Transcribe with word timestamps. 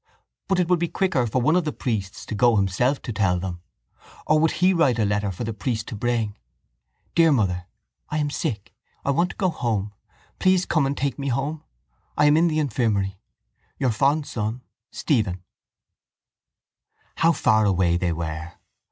But 0.47 0.59
it 0.59 0.67
would 0.67 0.79
be 0.79 0.87
quicker 0.87 1.27
for 1.27 1.43
one 1.43 1.55
of 1.55 1.63
the 1.63 1.71
priests 1.71 2.25
to 2.25 2.33
go 2.33 2.55
himself 2.55 3.03
to 3.03 3.13
tell 3.13 3.39
them. 3.39 3.61
Or 4.25 4.47
he 4.47 4.73
would 4.73 4.79
write 4.79 4.97
a 4.97 5.05
letter 5.05 5.31
for 5.31 5.43
the 5.43 5.53
priest 5.53 5.87
to 5.89 5.95
bring. 5.95 6.35
Dear 7.13 7.31
Mother, 7.31 7.67
I 8.09 8.17
am 8.17 8.31
sick. 8.31 8.73
I 9.05 9.11
want 9.11 9.29
to 9.29 9.35
go 9.35 9.49
home. 9.51 9.93
Please 10.39 10.65
come 10.65 10.87
and 10.87 10.97
take 10.97 11.19
me 11.19 11.27
home. 11.27 11.63
I 12.17 12.25
am 12.25 12.35
in 12.35 12.47
the 12.47 12.57
infirmary. 12.57 13.19
Your 13.77 13.91
fond 13.91 14.25
son, 14.25 14.63
Stephen 14.89 15.43
How 17.17 17.31
far 17.31 17.65
away 17.67 17.95
they 17.95 18.11
were! 18.11 18.53